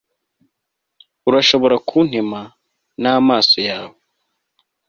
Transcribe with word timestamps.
Urashobora 1.27 1.75
kuntema 1.87 2.41
namaso 3.01 3.57
yawe 3.69 3.97